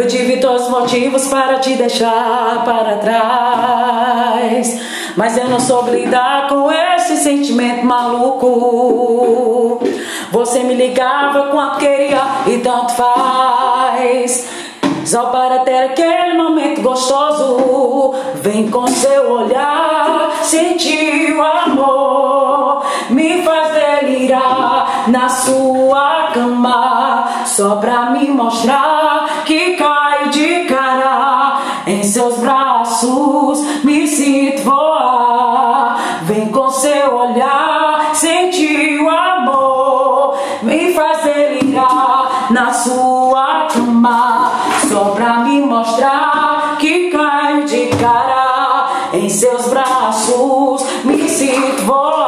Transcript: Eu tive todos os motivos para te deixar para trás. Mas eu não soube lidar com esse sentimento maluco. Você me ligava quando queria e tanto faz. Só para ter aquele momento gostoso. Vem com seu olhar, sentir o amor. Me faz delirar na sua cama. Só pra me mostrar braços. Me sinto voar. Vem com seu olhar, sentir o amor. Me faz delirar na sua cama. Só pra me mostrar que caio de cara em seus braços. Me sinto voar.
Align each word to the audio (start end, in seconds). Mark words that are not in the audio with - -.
Eu 0.00 0.08
tive 0.08 0.38
todos 0.38 0.62
os 0.62 0.70
motivos 0.70 1.28
para 1.28 1.58
te 1.58 1.74
deixar 1.74 2.64
para 2.64 2.96
trás. 2.96 4.80
Mas 5.14 5.36
eu 5.36 5.46
não 5.46 5.60
soube 5.60 5.90
lidar 5.90 6.48
com 6.48 6.72
esse 6.72 7.18
sentimento 7.18 7.84
maluco. 7.84 9.78
Você 10.32 10.62
me 10.62 10.72
ligava 10.72 11.48
quando 11.50 11.76
queria 11.76 12.22
e 12.46 12.56
tanto 12.60 12.94
faz. 12.94 14.48
Só 15.04 15.26
para 15.26 15.58
ter 15.64 15.90
aquele 15.90 16.38
momento 16.38 16.80
gostoso. 16.80 18.14
Vem 18.36 18.70
com 18.70 18.86
seu 18.86 19.30
olhar, 19.32 20.30
sentir 20.44 21.36
o 21.36 21.42
amor. 21.42 22.86
Me 23.10 23.42
faz 23.42 23.74
delirar 23.74 25.04
na 25.08 25.28
sua 25.28 26.30
cama. 26.32 27.44
Só 27.44 27.76
pra 27.76 28.12
me 28.12 28.30
mostrar 28.30 29.09
braços. 32.50 33.84
Me 33.84 34.06
sinto 34.08 34.62
voar. 34.62 35.96
Vem 36.22 36.48
com 36.48 36.68
seu 36.70 37.14
olhar, 37.16 38.10
sentir 38.14 39.00
o 39.00 39.08
amor. 39.08 40.36
Me 40.62 40.92
faz 40.92 41.22
delirar 41.22 42.48
na 42.50 42.72
sua 42.72 43.68
cama. 43.72 44.50
Só 44.88 45.10
pra 45.10 45.38
me 45.40 45.60
mostrar 45.60 46.76
que 46.78 47.10
caio 47.10 47.64
de 47.66 47.86
cara 47.96 49.10
em 49.12 49.28
seus 49.28 49.68
braços. 49.68 50.84
Me 51.04 51.28
sinto 51.28 51.84
voar. 51.84 52.19